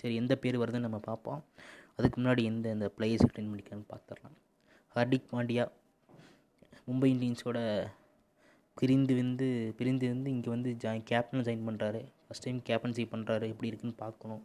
[0.00, 1.40] சரி எந்த பேர் வருதுன்னு நம்ம பார்ப்போம்.
[1.96, 4.36] அதுக்கு முன்னாடி எந்த இந்த பிளேயர்ஸ் ரிட்டைன் பண்ணிக்கலான்னு பார்த்துடலாம்.
[4.94, 5.64] ஹார்திக் பாண்டியா
[6.88, 7.58] மும்பை இந்தியன்ஸோட
[8.74, 13.70] பிரிந்து வந்து பிரிந்து வந்து இங்கே வந்து ஜாயின் கேப்டன் ஜாயின் பண்ணுறாரு ஃபஸ்ட் டைம் கேப்டன்சி பண்ணுறாரு எப்படி
[13.70, 14.42] இருக்குன்னு பார்க்கணும்.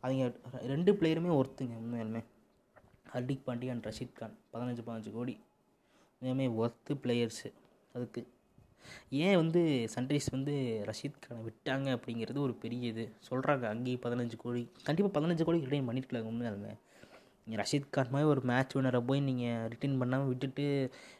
[0.00, 0.24] அவங்க
[0.72, 2.22] ரெண்டு பிளேயருமே ஒர்த்துங்க உண்மையாலுமே.
[3.14, 4.36] ஹர்திக் பாண்டியா அண்ட் ரஷீத் கான்.
[4.52, 5.36] பதினஞ்சு பதினஞ்சு கோடி.
[6.18, 7.50] உண்மையுமே ஒர்த்து பிளேயர்ஸு
[7.94, 8.20] அதுக்கு
[9.10, 9.60] ஏன் வந்து
[9.94, 10.54] சன்ரைஸ் வந்து
[10.90, 13.04] ரஷீத் கானை விட்டாங்க அப்படிங்கிறது ஒரு பெரிய இது?
[13.30, 16.72] சொல்கிறாங்க அங்கேயும் பதினஞ்சு கோடி கண்டிப்பாக பதினஞ்சு கோடி ரிட்டைன் பண்ணியிருக்கலாங்க உண்மையாலுமே.
[17.44, 20.66] நீங்கள் ரஷீத் கான் மாதிரி ஒரு மேட்ச் வினரை போய் நீங்கள் ரிட்டைன் பண்ணாமல் விட்டுட்டு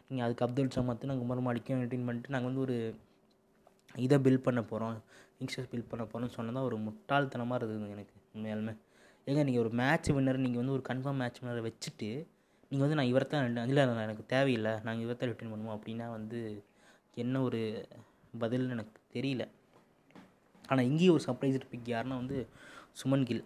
[0.09, 2.77] நீங்கள் அதுக்கு அப்துல் சமத்து நாங்கள் உமர் மாலிக்கும் ரிட்டைன் பண்ணிட்டு நாங்கள் வந்து ஒரு
[3.95, 4.97] இதை பில்ட் பண்ண போகிறோம்
[5.41, 8.75] யங்ஸ்டர்ஸ் பில்ட் பண்ண போகிறோம்னு சொன்னதான் ஒரு முட்டாள்தனமாக இருக்குது எனக்கு உண்மையாலுமே.
[9.27, 12.09] ஏங்க நீங்கள் ஒரு மேட்ச் வின்னர் நீங்கள் வந்து ஒரு கன்ஃபார்ம் மேட்ச் வின்னரை வச்சுட்டு
[12.71, 16.39] நீங்கள் வந்து நான் இவரை தான் இல்லை எனக்கு தேவையில்லை நாங்கள் இவரை தான் பண்ணுவோம் அப்படின்னா வந்து
[17.23, 17.61] என்ன ஒரு
[18.43, 19.45] பதில்னு எனக்கு தெரியல.
[20.69, 22.39] ஆனால் இங்கேயும் ஒரு சர்ப்ரைஸ் பிக் யாருன்னா வந்து
[23.01, 23.45] சுமன் கில்.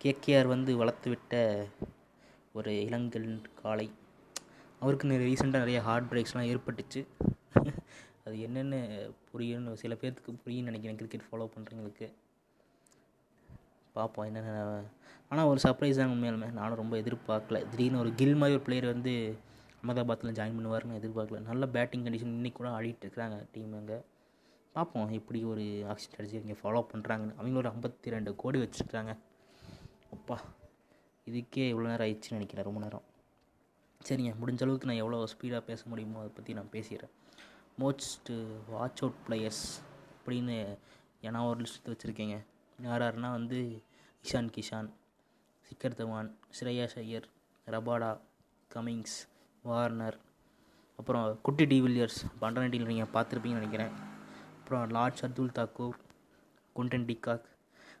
[0.00, 1.34] கேகேஆர் வந்து வளர்த்து விட்ட
[2.58, 3.28] ஒரு இளங்கல்
[3.60, 3.86] காலை
[4.80, 7.00] அவருக்கு ரீசெண்டாக நிறைய ஹார்ட் பிரேக்ஸ்லாம் ஏற்பட்டுச்சு.
[8.26, 8.78] அது என்னென்னு
[9.30, 10.98] புரியும்னு சில பேர்த்துக்கு புரியும்னு நினைக்கிறேன்.
[11.00, 12.06] கிரிக்கெட் ஃபாலோ பண்ணுறவங்களுக்கு
[13.96, 14.82] பார்ப்போம் என்னென்ன
[15.30, 16.48] ஆனால் ஒரு சர்ப்ரைஸ் தான் உண்மையாலுமே.
[16.60, 17.58] நானும் ரொம்ப எதிர்பார்க்கல.
[17.70, 19.14] திடீர்னு ஒரு கில் மாதிரி ஒரு பிளேயர் வந்து
[19.84, 21.38] அகமதாபாத்தில் ஜாயின் பண்ணுவார்னு எதிர்பார்க்கல.
[21.48, 23.96] நல்ல பேட்டிங் கண்டிஷன் இன்றைக்கி கூட ஆடிட்டு இருக்கிறாங்க டீம் அங்கே.
[24.74, 29.12] பார்ப்போம் எப்படி ஒரு ஆக்ஷன் ஸ்ட்ராட்டஜி இங்கே ஃபாலோ பண்ணுறாங்கன்னு அவங்க ஒரு ஐம்பத்தி ரெண்டு கோடி வச்சுருக்காங்க.
[30.14, 30.36] அப்பா
[31.26, 33.04] இதுக்கே இவ்வளோ நேரம் ஆயிடுச்சுன்னு நினைக்கிறேன் ரொம்ப நேரம்.
[34.00, 37.12] சரிங்க முடிஞ்ச அளவுக்கு நான் எவ்வளோ ஸ்பீடாக பேச முடியுமோ அதை பற்றி நான் பேசிடுறேன்.
[37.82, 38.34] மோஸ்ட்டு
[38.72, 39.64] வாட்ச் அவுட் பிளேயர்ஸ்
[40.16, 40.56] அப்படின்னு
[41.28, 42.38] ஏன்னா ஒரு லிஸ்ட் வச்சுருக்கீங்க.
[42.78, 43.60] யார் யாருன்னா வந்து
[44.24, 44.90] Ishan Kishan
[45.68, 47.28] Shikhar Dhawan Shreyas Iyer
[47.66, 48.10] Rabada
[48.70, 49.16] Cummins
[49.70, 50.16] Warner.
[50.98, 53.92] அப்புறம் குட்டி டிவில்லியர்ஸ் பண்டனட்டியில் நீங்கள் பார்த்துருப்பீங்கன்னு நினைக்கிறேன்.
[54.58, 55.96] அப்புறம் lord Shardul Thakur
[56.76, 57.46] Quinton de Kock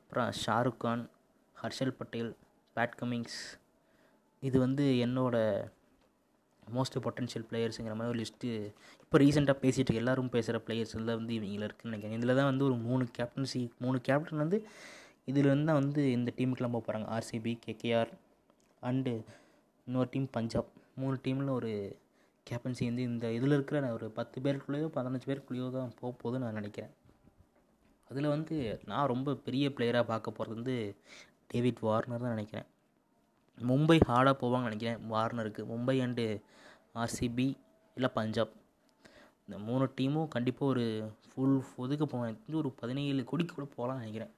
[0.02, 1.04] அப்புறம் ஷாருக் கான்
[1.62, 2.30] ஹர்ஷல் பட்டேல்
[2.76, 3.38] பேட் கமிங்ஸ்.
[4.48, 5.36] இது வந்து என்னோட
[6.76, 8.50] மோஸ்ட் பொட்டன்ஷியல் பிளேயர்ஸுங்கிற மாதிரி ஒரு லிஸ்ட்டு
[9.04, 12.18] இப்போ ரீசெண்டாக பேசிகிட்டு எல்லோரும் எல்லாரும் பேசுகிற பிளேயர்ஸ் எல்லாம் வந்து இவங்கள இருக்குன்னு நினைக்கிறேன்.
[12.18, 14.58] இதில் தான் வந்து ஒரு மூணு கேப்டன்சி மூணு கேப்டன் வந்து
[15.30, 18.10] இதிலேருந்து தான் வந்து இந்த டீமுக்கெலாம் போக போகிறாங்க ஆர்சிபி கேகேஆர்
[18.90, 19.12] அண்டு
[19.86, 20.70] இன்னொரு டீம் பஞ்சாப்.
[21.00, 21.70] மூணு டீமில் ஒரு
[22.46, 26.92] கேப்டன்சி வந்து இந்த இதில் இருக்கிற ஒரு பத்து பேருக்குள்ளேயோ பதினஞ்சு பேருக்குள்ளேயோ தான் போக போகுதுன்னு நான் நினைக்கிறேன்.
[28.10, 28.56] அதில் வந்து
[28.90, 30.76] நான் ரொம்ப பெரிய பிளேயராக பார்க்க போகிறது வந்து
[31.52, 32.68] டேவிட் வார்னர் தான் நினைக்கிறேன்.
[33.70, 35.62] மும்பை ஹார்டாக போவாங்கன்னு நினைக்கிறேன் வார்னருக்கு.
[35.72, 36.26] மும்பை அண்டு
[37.02, 37.48] ஆர்சிபி
[37.96, 38.52] இல்லை பஞ்சாப்.
[39.46, 40.84] இந்த மூணு டீமும் கண்டிப்பாக ஒரு
[41.30, 42.54] ஃபுல் ஒதுக்க போவாங்க.
[42.62, 44.32] ஒரு பதினேழு கோடிக்கு கூட போகலான்னு நினைக்கிறேன்.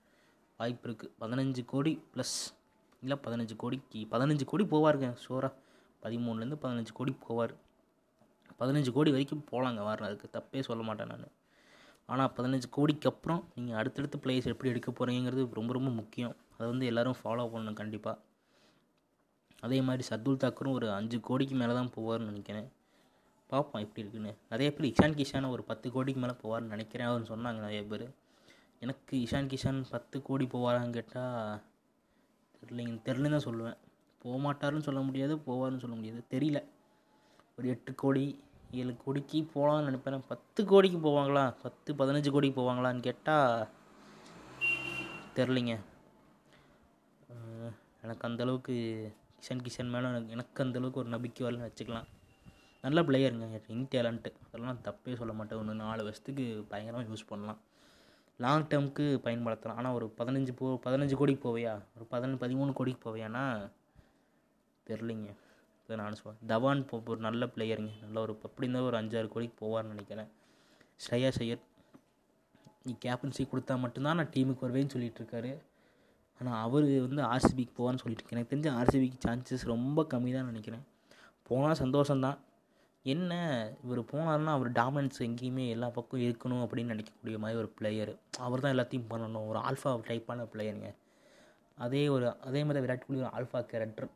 [0.60, 2.36] வாய்ப்பு இருக்குது பதினஞ்சு கோடி ப்ளஸ்
[3.02, 5.52] இல்லை பதினஞ்சு கோடிக்கு பதினஞ்சு கோடி போவாருங்க ஷோராக
[6.06, 7.54] பதிமூணுலேருந்து பதினஞ்சு கோடி போவார்
[8.60, 11.32] பதினஞ்சு கோடி வரைக்கும் போகலாங்க வார்னருக்கு தப்பே சொல்ல மாட்டேன் நான்.
[12.12, 16.34] ஆனால் பதினஞ்சு கோடிக்கு அப்புறம் நீங்கள் அடுத்தடுத்த பிளேயர்ஸ் எப்படி எடுக்க போகிறீங்கிறது ரொம்ப ரொம்ப முக்கியம்.
[16.54, 18.22] அதை வந்து எல்லோரும் ஃபாலோ பண்ணணும் கண்டிப்பாக
[19.66, 22.68] அதே மாதிரி சர்துல் தாக்கரும் ஒரு அஞ்சு கோடிக்கு மேலே தான் போவார்னு நினைக்கிறேன்.
[23.50, 24.32] பார்ப்போம் எப்படி இருக்குன்னு.
[24.52, 27.08] நிறைய பேர் இஷான் கிஷானை ஒரு பத்து கோடிக்கு மேலே போவார்னு நினைக்கிறேன்.
[27.10, 28.06] அவர்னு சொன்னாங்க நிறைய பேர்.
[28.84, 31.60] எனக்கு இஷான் கிஷான் பத்து கோடி போவாரான்னு கேட்டால்
[32.60, 33.78] தெரிலிங்க தெரிலன்னு தான் சொல்லுவேன்.
[34.24, 36.24] போகமாட்டாருன்னு சொல்ல முடியாது போவார்னு சொல்ல முடியாது.
[36.30, 36.64] தெரியல.
[37.58, 40.22] ஒரு எட்டு கோடி ஏழு கோடிக்கு போகலான்னு நினைப்பேன்.
[40.28, 41.54] பத்து கோடிக்கு போவாங்களா?
[41.62, 43.68] பத்து பதினஞ்சு கோடிக்கு போவாங்களான்னு கேட்டால்
[45.34, 45.78] தெரிலிங்க
[48.02, 48.74] எனக்கு அந்தளவுக்கு
[49.38, 52.06] கிஷன் கிஷன் மேலே எனக்கு எனக்கு அந்தளவுக்கு ஒரு நம்பிக்கை வரலன்னு வச்சுக்கலாம்.
[52.82, 53.60] நல்ல பிளேயருங்க.
[53.66, 54.32] Ring talent.
[54.46, 55.58] அதெல்லாம் தப்பே சொல்ல மாட்டேன்.
[55.58, 57.58] ஒன்று நாலு வருஷத்துக்கு பயங்கரமாக யூஸ் பண்ணலாம்.
[58.36, 59.74] லாங் டேர்முக்கு பயன்படுத்தலாம்.
[59.74, 61.74] ஆனால் ஒரு பதினஞ்சு போ பதினஞ்சு கோடிக்கு போவையா?
[61.96, 63.70] ஒரு பதினஞ்சு பதிமூணு கோடிக்கு போவையானா
[64.88, 65.30] தெரிலிங்க
[65.84, 69.56] இதை நான் சொல்கிறேன் தவான் போ ஒரு நல்ல பிளேயருங்க நல்ல ஒரு அப்படி இருந்தால் ஒரு அஞ்சாறு கோடிக்கு
[69.62, 70.30] போவார்னு நினைக்கிறேன்.
[71.04, 71.62] ஸ்ரேயா சையர்
[72.86, 75.52] நீ கேப்டன்சி கொடுத்தா மட்டும்தான் நான் டீமுக்கு வருவேன்னு சொல்லிட்டு இருக்காரு.
[76.40, 78.38] ஆனால் அவர் வந்து ஆர்சிபிக்கு போவான்னு சொல்லிட்டு இருக்கேன்.
[78.38, 80.84] எனக்கு தெரிஞ்ச ஆர்சிபிக்கு சான்சஸ் ரொம்ப கம்மி தான் நினைக்கிறேன்.
[81.48, 82.38] போனால் சந்தோஷம்தான்.
[83.04, 83.32] என்ன
[83.84, 88.12] இவர் போனார்னா அவர் டாமினன்ஸ் எங்கேயுமே எல்லா பக்கம் இருக்கணும் அப்படின்னு நினைக்கக்கூடிய மாதிரி ஒரு பிளேயர்
[88.46, 89.48] அவர் தான் எல்லாத்தையும் பண்ணணும்.
[89.50, 90.90] ஒரு ஆல்ஃபா டைப்பான பிளேயருங்க
[91.86, 94.08] அதே ஒரு அதே மாதிரி விராட் கோலி ஒரு ஆல்ஃபா கேரக்டர்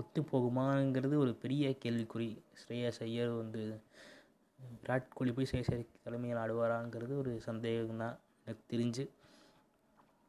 [0.00, 2.28] ஒத்து போகுமாங்கிறது ஒரு பெரிய கேள்விக்குறி.
[2.60, 3.62] ஸ்ரேயஸ் ஐயர் வந்து
[4.82, 9.04] விராட் கோலி போய் சேசரி தலைமையில் ஆடுவாராங்கிறது ஒரு சந்தேகம் தான் எனக்கு தெரிஞ்சு.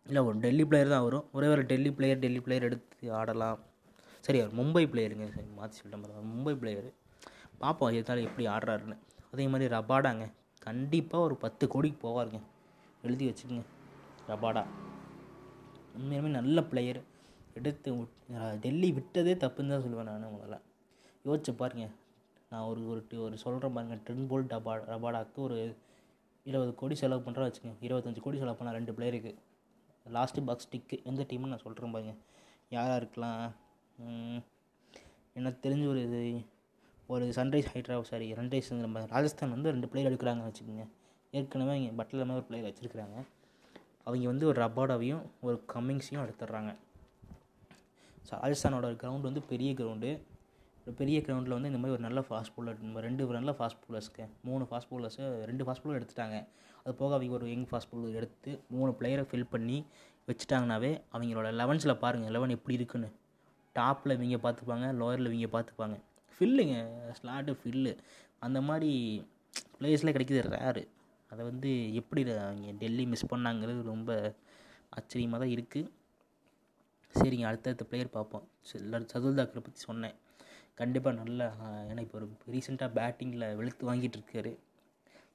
[0.05, 1.25] இல்லை ஒரு டெல்லி பிளேயர் தான் வரும்.
[1.31, 3.59] ஒரே ஒரு டெல்லி பிளேயர் டெல்லி பிளேயர் எடுத்து ஆடலாம்.
[4.25, 6.91] சரி அவர் மும்பை பிளேயருங்க சரி மாற்றி சொல்லிட்டேன் மும்பை பிளேயரு
[7.63, 8.97] பார்ப்போம் இருந்தாலும் எப்படி ஆடுறாருன்னு.
[9.33, 10.25] அதே மாதிரி ரபாடாங்க.
[10.67, 12.39] கண்டிப்பாக ஒரு பத்து கோடிக்கு போவாருங்க.
[13.01, 13.65] எழுதி வச்சுக்கோங்க.
[14.29, 14.63] ரபாடா.
[15.97, 17.01] உண்மையுமே நல்ல பிளேயர்
[17.59, 17.89] எடுத்து
[18.63, 20.57] டெல்லி விட்டதே தப்புன்னு தான் சொல்லுவேன் நான் முதல்ல.
[21.27, 21.85] யோசிச்சு பாருங்க.
[22.51, 25.57] நான் ஒரு ஒரு ஒரு சொல்கிறேன் பாருங்கள் ட்ரென் போல் டபா ரபாடாக்கு ஒரு
[26.45, 27.77] இருபது கோடி செலவு பண்ணுறா வச்சுக்கோங்க.
[27.87, 29.31] இருபத்தஞ்சி கோடி செலவு பண்ணால் ரெண்டு பிளேயருக்கு
[30.15, 32.13] லாஸ்ட்டு பாக்ஸ் டிக்கு எந்த டீம்னு நான் சொல்கிறேன் பாருங்க.
[32.75, 33.45] யாராக இருக்கலாம்?
[35.39, 36.21] எனக்கு தெரிஞ்ச ஒரு இது
[37.13, 40.85] ஒரு சன்ரைஸ் ஹைட்ராபாத் சாரி சன்ரைஸ் நம்ம ராஜஸ்தான் வந்து ரெண்டு பிளேயர் எடுக்கிறாங்கன்னு வச்சுக்கோங்க.
[41.37, 43.17] ஏற்கனவே இங்கே பட்டில் மாதிரி ஒரு பிளேயர் வச்சுருக்கிறாங்க.
[44.07, 46.71] அவங்க வந்து ஒரு ரபாடாவையும் ஒரு கம்மிங்ஸையும் எடுத்துடுறாங்க.
[48.27, 50.11] ஸோ ராஜஸ்தானோட கிரவுண்ட் வந்து பெரிய கிரவுண்டு
[50.87, 54.23] ஒரு பெரிய கிரவுண்டில் வந்து இந்த மாதிரி ஒரு நல்ல ஃபாஸ்ட் பவுலர் நம்ம ரெண்டு நல்ல ஃபாஸ்ட் பவுலர்ஸ்க்கு
[54.47, 56.37] மூணு ஃபாஸ்ட் பவுலர்ஸு ரெண்டு ஃபாஸ்ட் பவுலர் எடுத்துட்டாங்க.
[56.81, 59.77] அது போக அவங்க ஒரு யங் ஃபாஸ்ட் பவுலர் எடுத்து மூணு பிளேயரை ஃபில் பண்ணி
[60.27, 63.09] வச்சுட்டாங்கனாவே அவங்களோட லெவன்ஸில் பாருங்கள் லெவன் எப்படி இருக்குன்னு.
[63.75, 65.95] டாப்பில் இவங்க பார்த்துப்பாங்க லோயரில் இவங்க பார்த்துப்பாங்க.
[66.33, 66.75] ஃபில்லுங்க
[67.19, 67.93] ஸ்லாட்டு ஃபில்லு
[68.45, 68.91] அந்த மாதிரி
[69.77, 70.83] பிளேயர்ஸ்லாம் கிடைக்கிது ரேரு
[71.31, 74.11] அதை வந்து எப்படி அவங்க டெல்லி மிஸ் பண்ணாங்கிறது ரொம்ப
[74.97, 75.89] ஆச்சரியமாக தான் இருக்குது
[77.17, 78.45] சரிங்க அடுத்தடுத்த பிளேயர் பார்ப்போம்.
[78.77, 80.15] எல்லாரும் சதுல் தாக்கரை பற்றி சொன்னேன்.
[80.79, 81.47] கண்டிப்பாக நல்ல
[81.89, 84.51] ஏன்னா இப்போ ஒரு ரீசெண்டாக பேட்டிங்கில் வெளுத்து வாங்கிட்டு இருக்காரு.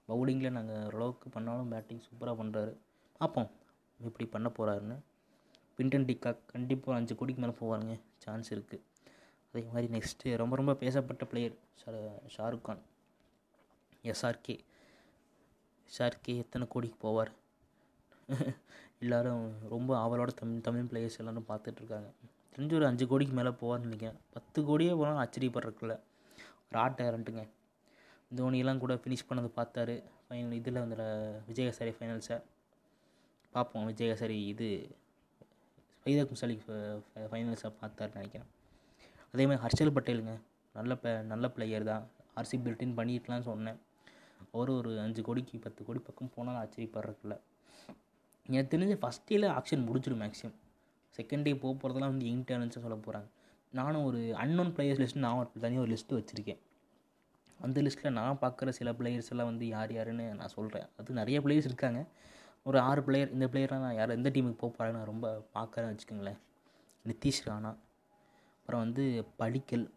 [0.08, 2.72] பவுலிங்கில் நாங்கள் ஓரளவுக்கு பண்ணாலும் பேட்டிங் சூப்பராக பண்ணுறாரு
[3.20, 3.50] பார்ப்போம்
[4.00, 4.96] எப்படி பண்ண போகிறாருன்னு
[5.78, 7.94] பின்டன் டிக்கா கண்டிப்பாக அஞ்சு கோடிக்கு மேலே போவாருங்க.
[8.24, 8.84] சான்ஸ் இருக்குது
[9.52, 11.56] அதே மாதிரி நெக்ஸ்ட்டு ரொம்ப ரொம்ப பேசப்பட்ட player
[12.34, 12.82] Shahrukh Khan.
[14.12, 14.56] SRK
[15.88, 17.32] SRK எத்தனை கோடிக்கு போவார்?
[19.04, 22.08] எல்லோரும் ரொம்ப ஆவலோட தமிழ் தமிழ் பிளேயர்ஸ் எல்லோரும் பார்த்துட்ருக்காங்க.
[22.54, 24.18] தெரிஞ்சு ஒரு அஞ்சு கோடிக்கு மேலே போவார்னு நினைக்கிறேன்.
[24.34, 25.94] பத்து கோடியே போனாலும் ஆச்சரியப்படுறதுக்குள்ள.
[26.66, 27.42] ஒரு ஆட் டேலண்ட்டுங்க
[28.38, 29.94] தோனியெல்லாம் கூட ஃபினிஷ் பண்ணது பார்த்தாரு.
[30.26, 30.96] ஃபைனல் இதில் அந்த
[31.46, 32.38] விஜயசாரி ஃபைனல்ஸை
[33.54, 33.86] பார்ப்போம்.
[33.90, 34.68] விஜயசாரி இது
[36.04, 36.56] வைதக் முசாலி
[37.30, 38.48] ஃபைனல்ஸை பார்த்தாரு நினைக்கிறேன்.
[39.32, 40.34] அதே மாதிரி ஹர்ஷல் பட்டேலுங்க.
[40.74, 42.04] நல்ல ப நல்ல பிளேயர் தான்.
[42.40, 43.78] ஆர்சிபி ரிட்டன் பண்ணியிருக்கலாம்னு சொன்னேன்.
[44.58, 47.36] ஒரு ஒரு அஞ்சு கோடிக்கு பத்து கோடி பக்கம் போனாலும் ஆச்சரியப்படுறதுக்குள்ள.
[48.50, 50.56] எனக்கு தெரிஞ்ச ஃபஸ்ட் டேல ஆக்ஷன் முடிச்சிடும் மேக்ஸிமம்
[51.16, 53.28] செகண்ட் டே போக போகிறதெல்லாம் வந்து யங் சொல்ல போகிறாங்க
[53.72, 56.58] நானும் ஒரு அன்னோன் பிளேயர்ஸ் லிஸ்ட்டு நான் ஒரு தனியாக ஒரு லிஸ்ட்டு வச்சுருக்கேன்.
[57.60, 61.68] அந்த லிஸ்ட்டில் நான் பார்க்குற சில பிளேயர்ஸ் எல்லாம் வந்து யார் யாருன்னு நான் சொல்கிறேன் அது நிறைய பிளேயர்ஸ்
[61.70, 62.06] இருக்காங்க.
[62.64, 66.38] ஒரு ஆறு பிளேயர் இந்த பிளேயர்லாம் நான் யார் எந்த டீமுக்கு போக போகிறாங்க நான் ரொம்ப பார்க்குறேன்னு வச்சுக்கோங்களேன்.
[67.04, 67.76] நிதிஷ் ராணா.
[68.60, 69.92] அப்புறம் வந்து Padikkal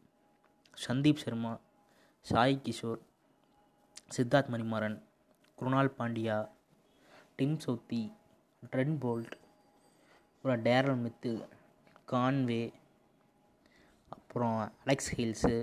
[0.88, 1.60] Sandeep Sharma
[2.22, 3.00] Sai Kishore
[4.18, 5.02] Siddharth Manimaran
[5.58, 6.50] Krunal Pandya
[7.36, 8.14] Tim Southee
[8.72, 9.34] Trent Boult
[10.32, 11.32] அப்புறம் டேரல் மித்து
[12.06, 12.64] கான்வே
[14.12, 15.56] அப்புறம் அலெக்ஸ் ஹில்ஸு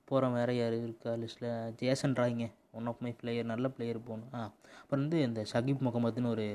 [0.00, 4.40] அப்புறம் வேறு யார் இருக்கா லிஸ்ட்டில் ஜேசன் ராய்ங்க ஒன் ஆஃப் மை பிளேயர் நல்ல பிளேயர் போகணும் ஆ
[4.80, 6.46] அப்புறம் வந்து இந்த ஷகீப் முகமதுன்னு ஒரு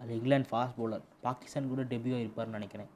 [0.00, 2.90] அது இங்கிலாந்து ஃபாஸ்ட் பவுலர் பாகிஸ்தான் கூட டெபியூ ஆகிருப்பார்னு நினைக்கிறேன்.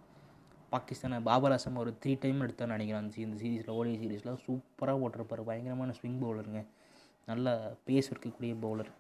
[0.73, 5.45] பாகிஸ்தானை பாபர் அசம் ஒரு த்ரீ டைம் எடுத்தான்னு நினைக்கிறேன் அந்த இந்த சீரீஸில் ஓடி சீரீஸில் சூப்பராக போட்டிருப்பார்
[5.45, 6.63] பயங்கரமான ஸ்விங் பவுலருங்க
[7.29, 7.49] நல்ல
[7.87, 8.91] பேஸ் இருக்கக்கூடிய பவுலர்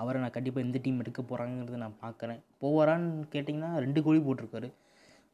[0.00, 2.40] அவரை நான் கண்டிப்பாக இந்த டீம் எடுக்க போகிறாங்கிறத நான் பார்க்குறேன்.
[2.62, 4.68] போவாரான்னு கேட்டிங்கன்னா ரெண்டு கோடி போட்டிருக்காரு.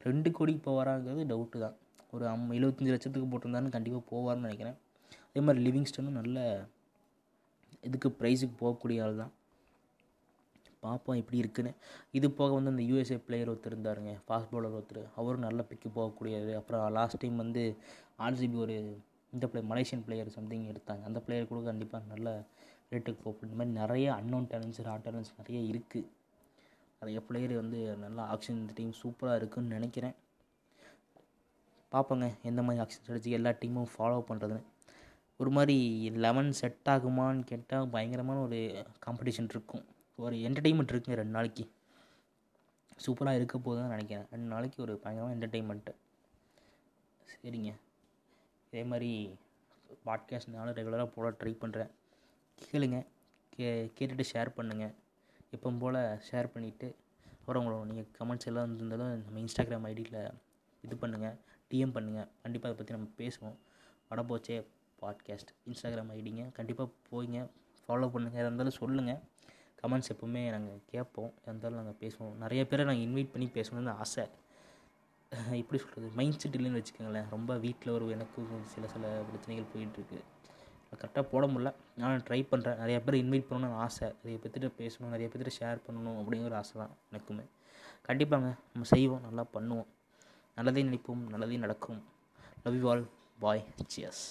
[0.07, 1.75] ரெண்டு கோடிக்கு போவாராங்கிறது டவுட்டு தான்.
[2.15, 4.77] ஒரு அம் எழுபத்தஞ்சி லட்சத்துக்கு போட்டிருந்தாருன்னு கண்டிப்பாக போவார்னு நினைக்கிறேன்.
[5.29, 6.39] அதே மாதிரி லிவிங்ஸ்டனும் நல்ல
[7.87, 9.31] இதுக்கு ப்ரைஸுக்கு போகக்கூடிய ஆள் தான்.
[10.85, 11.71] பார்ப்போம் எப்படி இருக்குன்னு.
[12.17, 15.03] இது போக வந்து அந்த யூஎஸ்ஏ பிளேயர் ஒருத்தர் இருந்தாருங்க ஃபாஸ்ட் பவுலர் ஒருத்தர்.
[15.19, 17.63] அவரும் நல்ல பிக்கு போகக்கூடியது அப்புறம் லாஸ்ட் டைம் வந்து
[18.25, 18.75] ஆர்சிபி ஒரு
[19.35, 21.03] இந்த பிளே மலேசியன் பிளேயர் சம்திங் எடுத்தாங்க.
[21.09, 22.27] அந்த பிளேயர் கூட கண்டிப்பாக நல்ல
[22.91, 26.07] ரேட்டுக்கு போகும் இந்த மாதிரி நிறைய அன்னோன் டேலண்ட்ஸ் ராட் டேலண்ட்ஸ் நிறைய இருக்குது
[26.99, 30.15] நிறைய பிளேயர் வந்து நல்லா ஆக்ஷன் இந்த டீம் சூப்பராக இருக்குன்னு நினைக்கிறேன்.
[31.91, 34.63] பார்ப்போங்க எந்த மாதிரி ஆக்ஷன் ஸ்ட்ராட்டஜி எல்லா டீமும் ஃபாலோ பண்ணுறதுன்னு
[35.37, 35.77] ஒரு மாதிரி
[36.09, 38.59] லெவன் செட் ஆகுமான்னு கேட்டால் பயங்கரமான ஒரு
[39.05, 39.85] காம்படிஷன் இருக்கும்.
[40.15, 41.65] ஒரு என்டர்டெயின்மெண்ட் இருக்குங்க ரெண்டு நாளைக்கு.
[43.05, 44.27] சூப்பராக இருக்க போதுன்னு நினைக்கிறேன்.
[44.31, 45.93] ரெண்டு நாளைக்கு ஒரு பயங்கரமான என்டர்டெயின்மெண்ட்டு
[47.31, 47.71] சரிங்க.
[48.73, 49.37] இதே மாதிரி
[50.05, 51.91] பாட்காஸ்ட்னாலும் ரெகுலராக போட ட்ரை பண்ணுறேன்
[52.69, 52.99] கேளுங்க.
[53.53, 54.93] கே கேட்டுட்டு ஷேர் பண்ணுங்கள்
[55.55, 56.87] எப்பவும் போல் ஷேர் பண்ணிவிட்டு
[57.39, 60.19] அப்புறம் உங்களோட நீங்கள் கமெண்ட்ஸ் எல்லாம் இருந்திருந்தாலும் நம்ம இன்ஸ்டாகிராம் ஐடியில்
[60.83, 61.35] இது பண்ணுங்கள்
[61.71, 63.57] டிஎம் பண்ணுங்கள் கண்டிப்பாக அதை பற்றி நம்ம பேசுவோம்.
[64.09, 64.57] வடபோச்சே
[65.01, 67.39] பாட்காஸ்ட் இன்ஸ்டாகிராம் ஐடிங்க கண்டிப்பாக போய்ங்க
[67.83, 69.21] ஃபாலோ பண்ணுங்கள் எதாக இருந்தாலும் சொல்லுங்கள்
[69.81, 71.31] கமெண்ட்ஸ் எப்போவுமே நாங்கள் கேட்போம்.
[71.37, 72.33] எதாக இருந்தாலும் நாங்கள் பேசுவோம்.
[72.43, 74.25] நிறைய பேரை நாங்கள் இன்வைட் பண்ணி பேசணும்னு ஆசை.
[75.61, 77.27] எப்படி சொல்கிறது மைண்ட் செட் இல்லைன்னு வச்சுக்கோங்களேன்.
[77.35, 78.41] ரொம்ப வீட்டில் ஒரு எனக்கு
[78.73, 80.19] சில சில பிரச்சனைகள் போயிட்டுருக்கு
[80.99, 84.13] கரெக்டாக போட முடில நான் ட்ரை பண்ணுறேன் நிறைய பேர் இன்வைட் பண்ணணும்னு ஆசை.
[84.23, 85.13] நிறைய பேர்த்திட்ட பேசணும்.
[85.13, 87.45] நிறைய பேர்த்திட்ட ஷேர் பண்ணணும் அப்படிங்கிற ஆசை தான் எனக்குமே.
[88.07, 89.21] கண்டிப்பாங்க நம்ம செய்வோம்.
[89.21, 89.87] நல்லா பண்ணுவோம்.
[90.55, 91.27] நல்லதே நினைப்போம்.
[91.29, 92.03] நல்லதே நடக்கும்.
[92.63, 93.05] Love you all
[93.39, 94.25] bye cheers